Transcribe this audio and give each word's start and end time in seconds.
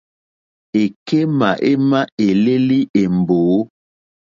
Èkémà 0.81 1.49
émá 1.71 1.99
èlélí 2.27 2.79
è 3.01 3.03
mbǒ. 3.19 3.39